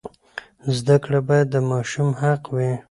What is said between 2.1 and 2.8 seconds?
حق وي.